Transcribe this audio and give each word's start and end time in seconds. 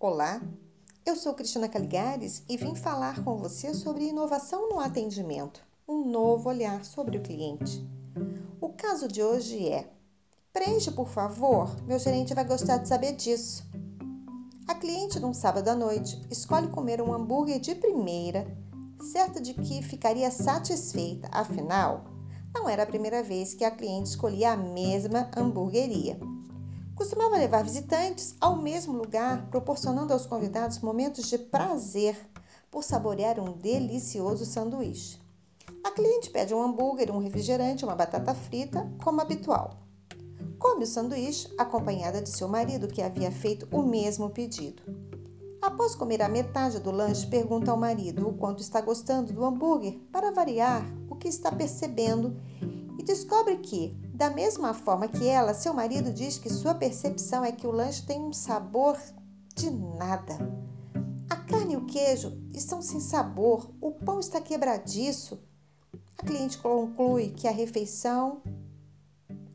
Olá, 0.00 0.40
eu 1.04 1.16
sou 1.16 1.34
Cristina 1.34 1.68
Caligares 1.68 2.42
e 2.48 2.56
vim 2.56 2.74
falar 2.74 3.22
com 3.22 3.36
você 3.36 3.74
sobre 3.74 4.04
inovação 4.04 4.70
no 4.70 4.80
atendimento, 4.80 5.60
um 5.86 6.10
novo 6.10 6.48
olhar 6.48 6.82
sobre 6.82 7.18
o 7.18 7.22
cliente. 7.22 7.86
O 8.58 8.70
caso 8.70 9.06
de 9.06 9.22
hoje 9.22 9.68
é: 9.68 9.92
preencha, 10.50 10.90
por 10.90 11.08
favor, 11.08 11.76
meu 11.82 11.98
gerente 11.98 12.32
vai 12.32 12.46
gostar 12.46 12.78
de 12.78 12.88
saber 12.88 13.12
disso. 13.12 13.68
A 14.66 14.74
cliente, 14.74 15.20
num 15.20 15.34
sábado 15.34 15.68
à 15.68 15.74
noite, 15.74 16.18
escolhe 16.30 16.68
comer 16.68 17.02
um 17.02 17.12
hambúrguer 17.12 17.60
de 17.60 17.74
primeira, 17.74 18.46
certa 19.00 19.40
de 19.40 19.54
que 19.54 19.82
ficaria 19.82 20.30
satisfeita, 20.30 21.28
afinal, 21.32 22.04
não 22.54 22.68
era 22.68 22.82
a 22.82 22.86
primeira 22.86 23.22
vez 23.22 23.54
que 23.54 23.64
a 23.64 23.70
cliente 23.70 24.10
escolhia 24.10 24.52
a 24.52 24.56
mesma 24.56 25.30
hamburgueria. 25.36 26.18
Costumava 26.94 27.36
levar 27.36 27.62
visitantes 27.62 28.34
ao 28.40 28.56
mesmo 28.56 28.92
lugar, 28.96 29.48
proporcionando 29.50 30.12
aos 30.12 30.26
convidados 30.26 30.80
momentos 30.80 31.28
de 31.28 31.38
prazer 31.38 32.16
por 32.70 32.82
saborear 32.82 33.38
um 33.38 33.52
delicioso 33.52 34.44
sanduíche. 34.44 35.20
A 35.84 35.90
cliente 35.90 36.30
pede 36.30 36.52
um 36.52 36.62
hambúrguer, 36.62 37.10
um 37.10 37.18
refrigerante, 37.18 37.84
uma 37.84 37.94
batata 37.94 38.34
frita, 38.34 38.90
como 39.02 39.20
habitual. 39.20 39.78
Come 40.58 40.82
o 40.82 40.86
sanduíche 40.86 41.48
acompanhada 41.56 42.20
de 42.20 42.30
seu 42.30 42.48
marido, 42.48 42.88
que 42.88 43.00
havia 43.00 43.30
feito 43.30 43.68
o 43.70 43.80
mesmo 43.80 44.30
pedido. 44.30 44.82
Após 45.60 45.96
comer 45.96 46.22
a 46.22 46.28
metade 46.28 46.78
do 46.78 46.92
lanche, 46.92 47.26
pergunta 47.26 47.70
ao 47.70 47.76
marido 47.76 48.28
o 48.28 48.34
quanto 48.34 48.62
está 48.62 48.80
gostando 48.80 49.32
do 49.32 49.44
hambúrguer 49.44 49.98
para 50.12 50.30
variar 50.30 50.84
o 51.10 51.16
que 51.16 51.26
está 51.26 51.50
percebendo 51.50 52.40
e 52.96 53.02
descobre 53.02 53.56
que, 53.56 53.92
da 54.14 54.30
mesma 54.30 54.72
forma 54.72 55.08
que 55.08 55.26
ela, 55.26 55.52
seu 55.54 55.74
marido 55.74 56.12
diz 56.12 56.38
que 56.38 56.48
sua 56.48 56.74
percepção 56.74 57.44
é 57.44 57.50
que 57.50 57.66
o 57.66 57.72
lanche 57.72 58.06
tem 58.06 58.20
um 58.20 58.32
sabor 58.32 58.96
de 59.54 59.68
nada. 59.70 60.38
A 61.28 61.36
carne 61.36 61.74
e 61.74 61.76
o 61.76 61.86
queijo 61.86 62.40
estão 62.54 62.80
sem 62.80 63.00
sabor, 63.00 63.68
o 63.80 63.90
pão 63.90 64.20
está 64.20 64.40
quebradiço. 64.40 65.40
A 66.16 66.24
cliente 66.24 66.58
conclui 66.58 67.30
que 67.30 67.48
a 67.48 67.52
refeição 67.52 68.42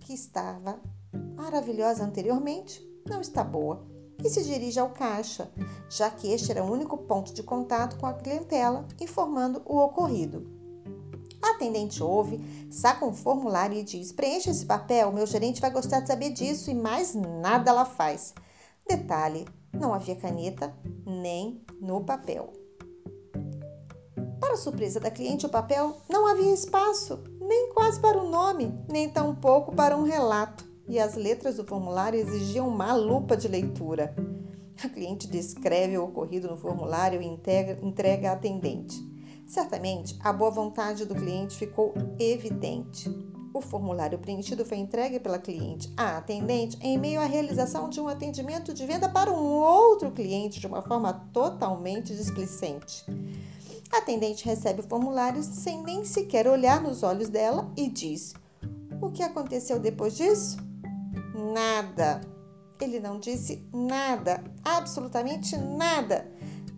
que 0.01 0.13
estava 0.13 0.81
maravilhosa 1.35 2.03
anteriormente 2.03 2.85
não 3.07 3.21
está 3.21 3.43
boa 3.43 3.92
e 4.23 4.29
se 4.29 4.43
dirige 4.43 4.79
ao 4.79 4.89
caixa, 4.89 5.51
já 5.89 6.09
que 6.09 6.31
este 6.31 6.51
era 6.51 6.63
o 6.63 6.71
único 6.71 6.97
ponto 6.97 7.33
de 7.33 7.43
contato 7.43 7.97
com 7.97 8.05
a 8.05 8.13
clientela, 8.13 8.87
informando 8.99 9.61
o 9.65 9.77
ocorrido. 9.77 10.47
A 11.41 11.51
atendente 11.51 12.01
ouve, 12.01 12.39
saca 12.71 13.05
um 13.05 13.13
formulário 13.13 13.77
e 13.77 13.83
diz: 13.83 14.13
Preencha 14.13 14.49
esse 14.49 14.65
papel, 14.65 15.11
meu 15.11 15.27
gerente 15.27 15.59
vai 15.59 15.71
gostar 15.71 15.99
de 15.99 16.07
saber 16.07 16.29
disso 16.29 16.71
e 16.71 16.73
mais 16.73 17.13
nada 17.13 17.69
ela 17.69 17.83
faz. 17.83 18.33
Detalhe: 18.87 19.45
não 19.73 19.93
havia 19.93 20.15
caneta 20.15 20.73
nem 21.05 21.61
no 21.81 22.03
papel. 22.03 22.53
Para 24.39 24.55
surpresa 24.55 24.99
da 24.99 25.11
cliente, 25.11 25.45
o 25.45 25.49
papel 25.49 25.97
não 26.09 26.27
havia 26.27 26.53
espaço, 26.53 27.23
nem 27.41 27.73
quase 27.73 27.99
para 27.99 28.21
o 28.21 28.29
nome, 28.29 28.73
nem 28.87 29.09
tampouco 29.09 29.75
para 29.75 29.97
um 29.97 30.03
relato, 30.03 30.63
e 30.87 30.99
as 30.99 31.15
letras 31.15 31.57
do 31.57 31.63
formulário 31.63 32.19
exigiam 32.19 32.67
uma 32.67 32.93
lupa 32.93 33.37
de 33.37 33.47
leitura. 33.47 34.15
A 34.83 34.89
cliente 34.89 35.27
descreve 35.27 35.97
o 35.97 36.03
ocorrido 36.03 36.49
no 36.49 36.57
formulário 36.57 37.21
e 37.21 37.25
entrega 37.25 38.29
à 38.29 38.33
atendente. 38.33 39.01
Certamente, 39.45 40.17
a 40.21 40.33
boa 40.33 40.51
vontade 40.51 41.05
do 41.05 41.15
cliente 41.15 41.55
ficou 41.55 41.93
evidente. 42.19 43.09
O 43.53 43.61
formulário 43.61 44.17
preenchido 44.17 44.65
foi 44.65 44.77
entregue 44.77 45.19
pela 45.19 45.37
cliente 45.37 45.93
à 45.95 46.17
atendente 46.17 46.77
em 46.81 46.97
meio 46.97 47.21
à 47.21 47.25
realização 47.25 47.87
de 47.87 48.01
um 48.01 48.07
atendimento 48.07 48.73
de 48.73 48.83
venda 48.85 49.07
para 49.07 49.31
um 49.31 49.43
outro 49.43 50.11
cliente 50.11 50.59
de 50.59 50.65
uma 50.65 50.81
forma 50.81 51.13
totalmente 51.31 52.15
displicente. 52.15 53.05
A 53.91 53.99
atendente 53.99 54.43
recebe 54.43 54.79
o 54.79 54.89
formulário 54.89 55.43
sem 55.43 55.83
nem 55.83 56.03
sequer 56.03 56.47
olhar 56.47 56.81
nos 56.81 57.03
olhos 57.03 57.29
dela 57.29 57.71
e 57.77 57.87
diz: 57.87 58.33
O 58.99 59.11
que 59.11 59.21
aconteceu 59.21 59.79
depois 59.79 60.17
disso? 60.17 60.57
Nada. 61.51 62.21
Ele 62.79 62.99
não 62.99 63.19
disse 63.19 63.67
nada, 63.73 64.43
absolutamente 64.63 65.57
nada. 65.57 66.31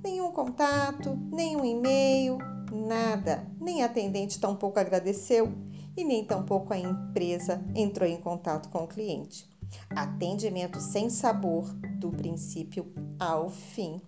Nenhum 0.04 0.32
contato, 0.32 1.16
nenhum 1.32 1.64
e-mail, 1.64 2.38
nada, 2.72 3.48
nem 3.60 3.84
a 3.84 3.86
atendente 3.86 4.40
tampouco 4.40 4.80
agradeceu 4.80 5.52
e 5.96 6.04
nem 6.04 6.26
tampouco 6.26 6.74
a 6.74 6.78
empresa 6.78 7.64
entrou 7.76 8.08
em 8.08 8.18
contato 8.18 8.70
com 8.70 8.84
o 8.84 8.88
cliente. 8.88 9.50
Atendimento 9.90 10.80
sem 10.80 11.10
sabor, 11.10 11.72
do 12.00 12.12
princípio 12.12 12.92
ao 13.20 13.50
fim. 13.50 14.02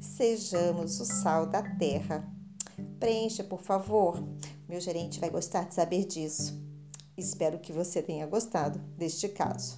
Sejamos 0.00 1.00
o 1.00 1.04
sal 1.04 1.46
da 1.46 1.62
terra. 1.62 2.28
Preencha, 3.00 3.42
por 3.42 3.60
favor. 3.60 4.22
Meu 4.68 4.80
gerente 4.80 5.18
vai 5.18 5.30
gostar 5.30 5.64
de 5.64 5.74
saber 5.74 6.04
disso. 6.04 6.71
Espero 7.16 7.58
que 7.58 7.72
você 7.72 8.02
tenha 8.02 8.26
gostado 8.26 8.78
deste 8.96 9.28
caso. 9.28 9.76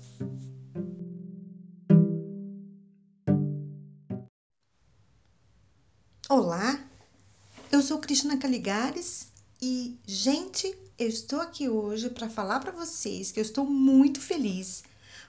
Olá, 6.28 6.82
eu 7.72 7.82
sou 7.82 7.98
Cristina 7.98 8.36
Caligares 8.38 9.28
e, 9.60 9.98
gente, 10.06 10.76
eu 10.98 11.08
estou 11.08 11.40
aqui 11.40 11.68
hoje 11.68 12.08
para 12.08 12.28
falar 12.28 12.60
para 12.60 12.70
vocês 12.70 13.32
que 13.32 13.40
eu 13.40 13.44
estou 13.44 13.66
muito 13.66 14.20
feliz 14.20 14.84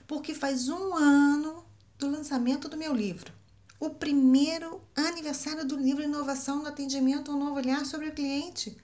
porque 0.06 0.32
faz 0.32 0.68
um 0.68 0.94
ano 0.94 1.64
do 1.98 2.08
lançamento 2.08 2.68
do 2.68 2.76
meu 2.76 2.94
livro. 2.94 3.32
O 3.80 3.90
primeiro 3.90 4.80
aniversário 4.94 5.66
do 5.66 5.76
livro 5.76 6.02
Inovação 6.02 6.62
no 6.62 6.68
Atendimento 6.68 7.32
um 7.32 7.38
Novo 7.38 7.56
Olhar 7.56 7.84
sobre 7.84 8.08
o 8.08 8.14
Cliente. 8.14 8.76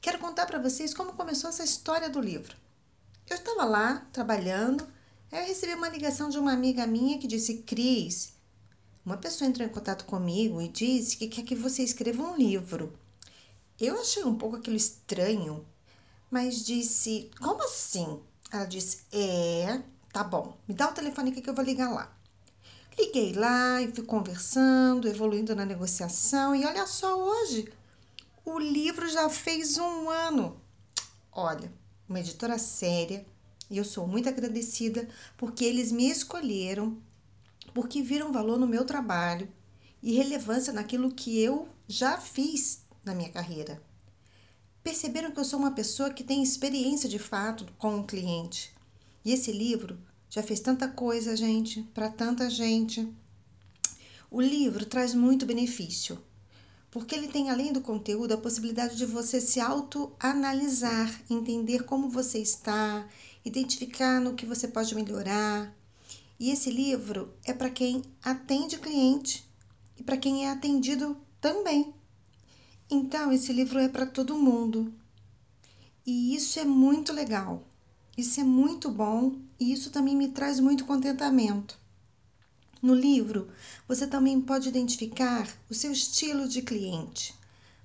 Quero 0.00 0.18
contar 0.20 0.46
para 0.46 0.60
vocês 0.60 0.94
como 0.94 1.12
começou 1.14 1.50
essa 1.50 1.64
história 1.64 2.08
do 2.08 2.20
livro. 2.20 2.56
Eu 3.28 3.36
estava 3.36 3.64
lá 3.64 4.06
trabalhando, 4.12 4.86
aí 5.30 5.40
eu 5.40 5.46
recebi 5.48 5.74
uma 5.74 5.88
ligação 5.88 6.30
de 6.30 6.38
uma 6.38 6.52
amiga 6.52 6.86
minha 6.86 7.18
que 7.18 7.26
disse: 7.26 7.58
Cris, 7.58 8.32
uma 9.04 9.16
pessoa 9.16 9.48
entrou 9.48 9.66
em 9.66 9.70
contato 9.70 10.04
comigo 10.04 10.62
e 10.62 10.68
disse 10.68 11.16
que 11.16 11.26
quer 11.26 11.42
que 11.42 11.54
você 11.56 11.82
escreva 11.82 12.22
um 12.22 12.36
livro. 12.36 12.96
Eu 13.78 14.00
achei 14.00 14.22
um 14.24 14.36
pouco 14.36 14.56
aquilo 14.56 14.76
estranho, 14.76 15.66
mas 16.30 16.64
disse: 16.64 17.28
Como 17.40 17.62
assim? 17.64 18.20
Ela 18.52 18.66
disse: 18.66 19.02
É, 19.10 19.82
tá 20.12 20.22
bom, 20.22 20.56
me 20.68 20.74
dá 20.74 20.88
o 20.88 20.94
telefone 20.94 21.32
aqui 21.32 21.42
que 21.42 21.50
eu 21.50 21.54
vou 21.54 21.64
ligar 21.64 21.90
lá. 21.90 22.16
Liguei 22.96 23.32
lá 23.32 23.82
e 23.82 23.92
fui 23.92 24.04
conversando, 24.04 25.08
evoluindo 25.08 25.56
na 25.56 25.64
negociação, 25.64 26.54
e 26.54 26.64
olha 26.64 26.86
só, 26.86 27.16
hoje 27.18 27.72
o 28.50 28.58
livro 28.58 29.08
já 29.08 29.28
fez 29.28 29.76
um 29.78 30.08
ano. 30.08 30.60
Olha, 31.30 31.72
uma 32.08 32.20
editora 32.20 32.58
séria, 32.58 33.26
e 33.70 33.76
eu 33.76 33.84
sou 33.84 34.06
muito 34.06 34.28
agradecida 34.28 35.08
porque 35.36 35.64
eles 35.64 35.92
me 35.92 36.10
escolheram 36.10 36.96
porque 37.74 38.02
viram 38.02 38.32
valor 38.32 38.58
no 38.58 38.66
meu 38.66 38.84
trabalho 38.84 39.48
e 40.02 40.14
relevância 40.14 40.72
naquilo 40.72 41.12
que 41.12 41.38
eu 41.38 41.68
já 41.86 42.18
fiz 42.18 42.82
na 43.04 43.14
minha 43.14 43.28
carreira. 43.28 43.82
Perceberam 44.82 45.30
que 45.30 45.38
eu 45.38 45.44
sou 45.44 45.58
uma 45.58 45.72
pessoa 45.72 46.10
que 46.10 46.24
tem 46.24 46.42
experiência 46.42 47.08
de 47.08 47.18
fato 47.18 47.66
com 47.76 48.00
o 48.00 48.04
cliente. 48.04 48.74
E 49.24 49.32
esse 49.32 49.52
livro 49.52 49.98
já 50.30 50.42
fez 50.42 50.60
tanta 50.60 50.88
coisa, 50.88 51.36
gente, 51.36 51.82
para 51.92 52.08
tanta 52.08 52.48
gente. 52.48 53.06
O 54.30 54.40
livro 54.40 54.86
traz 54.86 55.14
muito 55.14 55.44
benefício, 55.44 56.18
porque 56.90 57.14
ele 57.14 57.28
tem, 57.28 57.50
além 57.50 57.72
do 57.72 57.80
conteúdo, 57.80 58.32
a 58.32 58.38
possibilidade 58.38 58.96
de 58.96 59.04
você 59.04 59.40
se 59.40 59.60
autoanalisar, 59.60 61.22
entender 61.28 61.84
como 61.84 62.08
você 62.08 62.38
está, 62.38 63.06
identificar 63.44 64.20
no 64.20 64.34
que 64.34 64.46
você 64.46 64.66
pode 64.66 64.94
melhorar, 64.94 65.74
e 66.40 66.50
esse 66.50 66.70
livro 66.70 67.34
é 67.44 67.52
para 67.52 67.68
quem 67.68 68.02
atende 68.22 68.78
cliente 68.78 69.44
e 69.96 70.02
para 70.02 70.16
quem 70.16 70.46
é 70.46 70.50
atendido 70.50 71.16
também. 71.40 71.92
Então, 72.88 73.32
esse 73.32 73.52
livro 73.52 73.78
é 73.78 73.88
para 73.88 74.06
todo 74.06 74.38
mundo. 74.38 74.92
E 76.06 76.34
isso 76.34 76.58
é 76.58 76.64
muito 76.64 77.12
legal. 77.12 77.66
Isso 78.16 78.40
é 78.40 78.44
muito 78.44 78.90
bom 78.90 79.36
e 79.60 79.72
isso 79.72 79.90
também 79.90 80.16
me 80.16 80.28
traz 80.28 80.58
muito 80.60 80.84
contentamento. 80.84 81.78
No 82.80 82.94
livro, 82.94 83.48
você 83.88 84.06
também 84.06 84.40
pode 84.40 84.68
identificar 84.68 85.48
o 85.68 85.74
seu 85.74 85.90
estilo 85.90 86.48
de 86.48 86.62
cliente. 86.62 87.34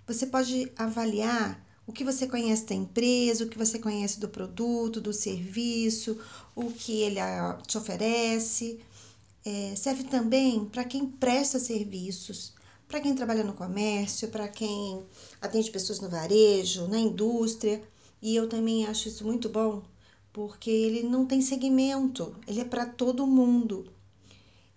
Você 0.05 0.27
pode 0.27 0.71
avaliar 0.77 1.59
o 1.87 1.91
que 1.91 2.03
você 2.03 2.27
conhece 2.27 2.65
da 2.67 2.75
empresa, 2.75 3.43
o 3.43 3.49
que 3.49 3.57
você 3.57 3.79
conhece 3.79 4.19
do 4.19 4.29
produto, 4.29 5.01
do 5.01 5.11
serviço, 5.11 6.19
o 6.55 6.71
que 6.71 7.01
ele 7.01 7.19
ah, 7.19 7.57
te 7.65 7.75
oferece. 7.75 8.79
É, 9.43 9.73
serve 9.75 10.03
também 10.03 10.65
para 10.65 10.85
quem 10.85 11.07
presta 11.07 11.57
serviços, 11.59 12.53
para 12.87 13.01
quem 13.01 13.15
trabalha 13.15 13.43
no 13.43 13.53
comércio, 13.53 14.27
para 14.27 14.47
quem 14.47 15.03
atende 15.41 15.71
pessoas 15.71 15.99
no 15.99 16.09
varejo, 16.09 16.87
na 16.87 16.99
indústria. 16.99 17.81
E 18.21 18.35
eu 18.35 18.47
também 18.47 18.85
acho 18.85 19.07
isso 19.07 19.25
muito 19.25 19.49
bom, 19.49 19.81
porque 20.31 20.69
ele 20.69 21.01
não 21.01 21.25
tem 21.25 21.41
segmento, 21.41 22.35
ele 22.47 22.61
é 22.61 22.65
para 22.65 22.85
todo 22.85 23.25
mundo. 23.25 23.91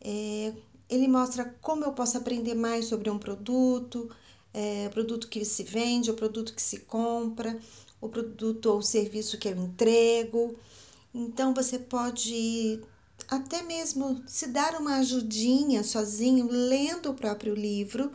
É, 0.08 0.53
ele 0.88 1.08
mostra 1.08 1.44
como 1.61 1.85
eu 1.85 1.93
posso 1.93 2.17
aprender 2.17 2.55
mais 2.55 2.85
sobre 2.85 3.11
um 3.11 3.19
produto, 3.19 4.08
é, 4.55 4.88
produto 4.91 5.26
que 5.26 5.44
se 5.44 5.64
vende, 5.64 6.12
o 6.12 6.14
produto 6.14 6.55
que 6.55 6.62
se 6.62 6.79
compra, 6.81 7.58
o 8.00 8.08
produto 8.08 8.67
ou 8.67 8.81
serviço 8.81 9.37
que 9.37 9.49
eu 9.49 9.56
entrego. 9.56 10.55
Então 11.12 11.53
você 11.53 11.76
pode 11.76 12.81
até 13.29 13.62
mesmo 13.62 14.23
se 14.29 14.47
dar 14.47 14.81
uma 14.81 14.99
ajudinha 14.99 15.82
sozinho, 15.82 16.49
lendo 16.49 17.11
o 17.11 17.14
próprio 17.14 17.55
livro 17.55 18.12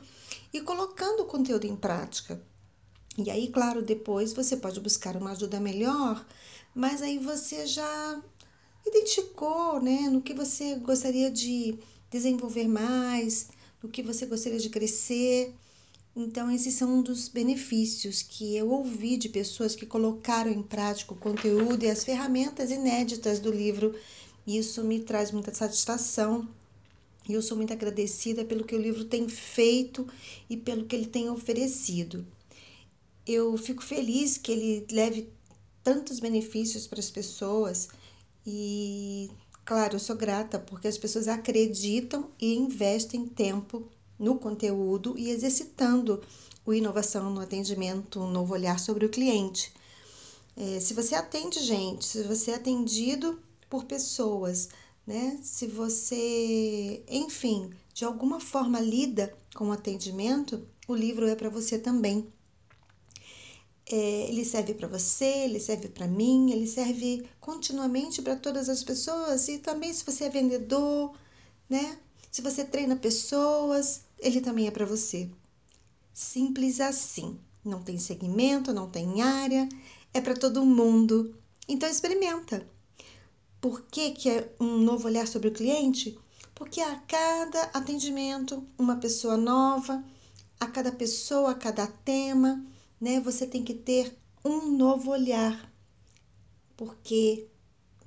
e 0.53 0.61
colocando 0.61 1.23
o 1.23 1.25
conteúdo 1.25 1.65
em 1.65 1.75
prática. 1.75 2.41
E 3.17 3.29
aí, 3.29 3.49
claro, 3.49 3.81
depois 3.81 4.31
você 4.31 4.55
pode 4.55 4.79
buscar 4.79 5.17
uma 5.17 5.31
ajuda 5.31 5.59
melhor, 5.59 6.25
mas 6.73 7.01
aí 7.01 7.17
você 7.17 7.67
já 7.67 8.21
identificou, 8.85 9.81
né, 9.81 10.09
no 10.09 10.21
que 10.21 10.33
você 10.33 10.75
gostaria 10.75 11.29
de 11.29 11.77
desenvolver 12.09 12.67
mais, 12.67 13.49
no 13.81 13.89
que 13.89 14.03
você 14.03 14.25
gostaria 14.25 14.59
de 14.59 14.69
crescer. 14.69 15.53
Então, 16.15 16.51
esses 16.51 16.73
são 16.73 16.99
um 16.99 17.01
dos 17.01 17.27
benefícios 17.27 18.21
que 18.21 18.55
eu 18.55 18.69
ouvi 18.69 19.15
de 19.15 19.29
pessoas 19.29 19.75
que 19.75 19.85
colocaram 19.85 20.51
em 20.51 20.61
prática 20.61 21.13
o 21.13 21.17
conteúdo 21.17 21.83
e 21.83 21.89
as 21.89 22.03
ferramentas 22.03 22.69
inéditas 22.69 23.39
do 23.39 23.51
livro 23.51 23.95
isso 24.45 24.83
me 24.83 24.99
traz 24.99 25.31
muita 25.31 25.53
satisfação 25.53 26.47
e 27.29 27.33
eu 27.33 27.41
sou 27.41 27.55
muito 27.55 27.71
agradecida 27.71 28.43
pelo 28.43 28.63
que 28.63 28.75
o 28.75 28.81
livro 28.81 29.05
tem 29.05 29.29
feito 29.29 30.07
e 30.49 30.57
pelo 30.57 30.85
que 30.85 30.95
ele 30.95 31.05
tem 31.05 31.29
oferecido. 31.29 32.25
Eu 33.25 33.55
fico 33.57 33.83
feliz 33.83 34.37
que 34.37 34.51
ele 34.51 34.87
leve 34.91 35.29
tantos 35.83 36.19
benefícios 36.19 36.87
para 36.87 36.99
as 36.99 37.11
pessoas 37.11 37.89
e, 38.45 39.29
claro, 39.65 39.95
eu 39.95 39.99
sou 39.99 40.15
grata 40.15 40.59
porque 40.59 40.87
as 40.87 40.97
pessoas 40.97 41.27
acreditam 41.27 42.29
e 42.39 42.55
investem 42.55 43.25
tempo 43.27 43.87
no 44.17 44.37
conteúdo 44.37 45.17
e 45.17 45.29
exercitando 45.29 46.21
o 46.65 46.73
inovação 46.73 47.29
no 47.31 47.41
atendimento, 47.41 48.19
um 48.19 48.29
novo 48.29 48.53
olhar 48.53 48.79
sobre 48.79 49.05
o 49.05 49.09
cliente. 49.09 49.73
É, 50.55 50.79
se 50.79 50.93
você 50.93 51.15
atende 51.15 51.59
gente, 51.59 52.05
se 52.05 52.23
você 52.23 52.51
é 52.51 52.55
atendido 52.55 53.39
por 53.69 53.85
pessoas, 53.85 54.69
né? 55.07 55.39
Se 55.41 55.65
você, 55.65 57.03
enfim, 57.07 57.71
de 57.93 58.05
alguma 58.05 58.39
forma 58.39 58.79
lida 58.79 59.33
com 59.55 59.69
o 59.69 59.71
atendimento, 59.71 60.67
o 60.87 60.95
livro 60.95 61.27
é 61.27 61.35
para 61.35 61.49
você 61.49 61.79
também. 61.79 62.27
É, 63.91 64.29
ele 64.29 64.45
serve 64.45 64.73
para 64.73 64.87
você, 64.87 65.25
ele 65.25 65.59
serve 65.59 65.89
para 65.89 66.07
mim, 66.07 66.51
ele 66.51 66.65
serve 66.65 67.27
continuamente 67.41 68.21
para 68.21 68.37
todas 68.37 68.69
as 68.69 68.83
pessoas 68.83 69.47
e 69.49 69.57
também 69.57 69.93
se 69.93 70.05
você 70.05 70.25
é 70.25 70.29
vendedor, 70.29 71.13
né? 71.69 71.97
Se 72.31 72.41
você 72.41 72.63
treina 72.63 72.95
pessoas, 72.95 74.01
ele 74.17 74.39
também 74.39 74.67
é 74.67 74.71
para 74.71 74.85
você. 74.85 75.29
Simples 76.13 76.79
assim. 76.79 77.37
Não 77.63 77.83
tem 77.83 77.97
segmento, 77.99 78.73
não 78.73 78.89
tem 78.89 79.21
área, 79.21 79.67
é 80.13 80.21
para 80.21 80.35
todo 80.35 80.65
mundo. 80.65 81.35
Então 81.67 81.89
experimenta. 81.89 82.65
Por 83.59 83.83
que, 83.83 84.11
que 84.11 84.29
é 84.29 84.55
um 84.59 84.77
novo 84.77 85.07
olhar 85.07 85.27
sobre 85.27 85.49
o 85.49 85.53
cliente? 85.53 86.17
Porque 86.55 86.81
a 86.81 86.95
cada 87.01 87.63
atendimento, 87.73 88.65
uma 88.77 88.95
pessoa 88.95 89.37
nova, 89.37 90.03
a 90.59 90.67
cada 90.67 90.91
pessoa, 90.91 91.51
a 91.51 91.55
cada 91.55 91.85
tema, 91.87 92.65
né? 93.01 93.19
Você 93.19 93.47
tem 93.47 93.63
que 93.63 93.73
ter 93.73 94.15
um 94.45 94.71
novo 94.77 95.09
olhar. 95.09 95.69
Porque 96.77 97.47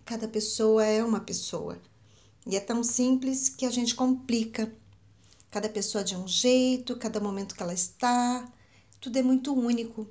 cada 0.05 0.29
pessoa 0.29 0.85
é 0.85 1.02
uma 1.02 1.20
pessoa. 1.20 1.81
E 2.46 2.56
é 2.56 2.61
tão 2.61 2.85
simples 2.85 3.49
que 3.49 3.67
a 3.67 3.70
gente 3.70 3.94
complica. 3.94 4.73
Cada 5.50 5.69
pessoa 5.69 6.05
de 6.05 6.17
um 6.17 6.29
jeito, 6.29 6.96
cada 6.96 7.20
momento 7.20 7.55
que 7.55 7.62
ela 7.62 7.75
está, 7.75 8.50
tudo 9.00 9.19
é 9.19 9.23
muito 9.23 9.52
único. 9.52 10.08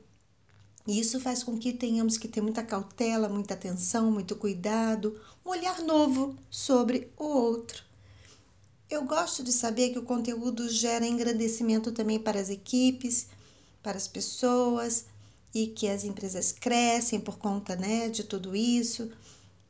E 0.86 1.00
isso 1.00 1.20
faz 1.20 1.44
com 1.44 1.58
que 1.58 1.72
tenhamos 1.72 2.18
que 2.18 2.28
ter 2.28 2.42
muita 2.42 2.64
cautela, 2.64 3.30
muita 3.30 3.54
atenção, 3.54 4.12
muito 4.12 4.36
cuidado, 4.36 5.20
um 5.46 5.50
olhar 5.50 5.80
novo 5.82 6.36
sobre 6.50 7.12
o 7.18 7.24
outro. 7.24 7.84
Eu 8.90 9.06
gosto 9.06 9.44
de 9.44 9.52
saber 9.52 9.90
que 9.90 10.00
o 10.00 10.04
conteúdo 10.04 10.70
gera 10.70 11.08
engrandecimento 11.08 11.92
também 11.92 12.20
para 12.20 12.40
as 12.40 12.50
equipes, 12.50 13.28
para 13.84 13.98
as 13.98 14.08
pessoas 14.08 15.06
e 15.54 15.68
que 15.68 15.88
as 15.88 16.04
empresas 16.04 16.52
crescem 16.52 17.20
por 17.20 17.38
conta 17.38 17.76
né, 17.76 18.10
de 18.10 18.24
tudo 18.24 18.56
isso 18.56 19.12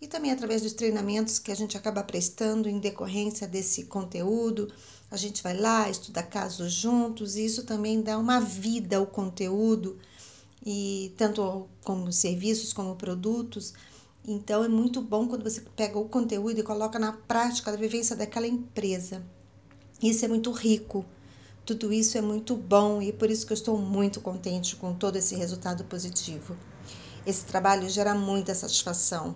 e 0.04 0.07
também 0.07 0.31
através 0.31 0.62
dos 0.62 0.74
treinamentos 0.74 1.39
que 1.39 1.50
a 1.50 1.56
gente 1.56 1.77
acaba 1.77 2.04
prestando 2.04 2.68
em 2.68 2.77
decorrência 2.77 3.48
desse 3.48 3.86
conteúdo. 3.86 4.69
A 5.10 5.15
gente 5.15 5.42
vai 5.42 5.57
lá, 5.57 5.89
estuda 5.89 6.21
casos 6.21 6.74
juntos 6.74 7.38
e 7.38 7.45
isso 7.45 7.63
também 7.63 8.01
dá 8.01 8.18
uma 8.18 8.42
vida 8.42 8.98
ao 8.98 9.07
conteúdo 9.07 9.98
e 10.65 11.13
tanto 11.18 11.69
como 11.86 12.12
serviços 12.12 12.74
como 12.74 12.98
produtos. 12.98 13.74
Então 14.27 14.63
é 14.63 14.68
muito 14.68 15.01
bom 15.01 15.25
quando 15.25 15.44
você 15.44 15.62
pega 15.74 15.98
o 15.98 16.10
conteúdo 16.10 16.60
e 16.60 16.63
coloca 16.63 17.00
na 17.00 17.13
prática 17.13 17.71
da 17.71 17.77
vivência 17.77 18.13
daquela 18.13 18.48
empresa. 18.48 19.24
Isso 20.01 20.25
é 20.25 20.27
muito 20.27 20.51
rico. 20.51 21.06
Tudo 21.65 21.94
isso 21.94 22.18
é 22.18 22.21
muito 22.21 22.56
bom 22.56 23.01
e 23.01 23.13
por 23.13 23.30
isso 23.30 23.45
que 23.45 23.54
eu 23.54 23.56
estou 23.56 23.77
muito 23.77 24.19
contente 24.19 24.75
com 24.75 24.94
todo 24.94 25.15
esse 25.15 25.36
resultado 25.36 25.83
positivo. 25.86 26.57
Esse 27.25 27.45
trabalho 27.45 27.89
gera 27.89 28.13
muita 28.13 28.54
satisfação 28.54 29.36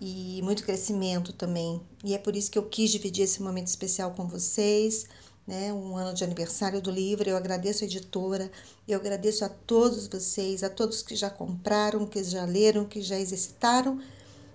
e 0.00 0.40
muito 0.42 0.64
crescimento 0.64 1.32
também. 1.32 1.80
E 2.04 2.14
é 2.14 2.18
por 2.18 2.34
isso 2.34 2.50
que 2.50 2.58
eu 2.58 2.64
quis 2.64 2.90
dividir 2.90 3.22
esse 3.22 3.40
momento 3.40 3.68
especial 3.68 4.10
com 4.10 4.26
vocês 4.26 5.06
né, 5.46 5.72
um 5.72 5.96
ano 5.96 6.14
de 6.14 6.24
aniversário 6.24 6.80
do 6.80 6.90
livro. 6.90 7.28
Eu 7.28 7.36
agradeço 7.36 7.84
a 7.84 7.86
editora, 7.86 8.50
eu 8.86 8.98
agradeço 8.98 9.44
a 9.44 9.48
todos 9.48 10.06
vocês, 10.06 10.62
a 10.62 10.70
todos 10.70 11.02
que 11.02 11.16
já 11.16 11.30
compraram, 11.30 12.06
que 12.06 12.22
já 12.22 12.44
leram, 12.44 12.84
que 12.84 13.02
já 13.02 13.18
exercitaram. 13.18 14.00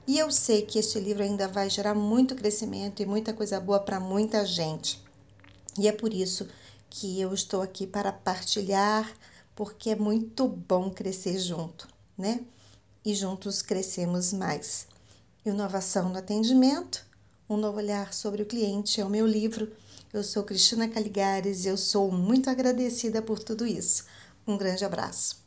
E 0.07 0.17
eu 0.17 0.31
sei 0.31 0.61
que 0.61 0.79
este 0.79 0.99
livro 0.99 1.23
ainda 1.23 1.47
vai 1.47 1.69
gerar 1.69 1.93
muito 1.93 2.35
crescimento 2.35 3.01
e 3.01 3.05
muita 3.05 3.33
coisa 3.33 3.59
boa 3.59 3.79
para 3.79 3.99
muita 3.99 4.45
gente. 4.45 5.01
E 5.77 5.87
é 5.87 5.91
por 5.91 6.13
isso 6.13 6.47
que 6.89 7.19
eu 7.19 7.33
estou 7.33 7.61
aqui 7.61 7.85
para 7.85 8.11
partilhar, 8.11 9.11
porque 9.55 9.91
é 9.91 9.95
muito 9.95 10.47
bom 10.47 10.89
crescer 10.89 11.39
junto, 11.39 11.87
né? 12.17 12.41
E 13.03 13.15
juntos 13.15 13.61
crescemos 13.61 14.33
mais. 14.33 14.87
Inovação 15.45 16.09
no 16.09 16.17
atendimento, 16.17 17.05
um 17.49 17.57
novo 17.57 17.77
olhar 17.77 18.13
sobre 18.13 18.41
o 18.41 18.45
cliente 18.45 18.99
é 18.99 19.05
o 19.05 19.09
meu 19.09 19.25
livro 19.25 19.71
eu 20.13 20.23
sou 20.23 20.43
Cristina 20.43 20.87
Caligares 20.87 21.65
e 21.65 21.67
eu 21.67 21.77
sou 21.77 22.11
muito 22.11 22.49
agradecida 22.49 23.21
por 23.21 23.39
tudo 23.39 23.67
isso. 23.67 24.05
Um 24.47 24.57
grande 24.57 24.85
abraço. 24.85 25.37